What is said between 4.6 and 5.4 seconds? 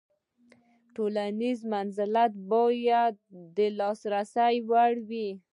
وړ وي.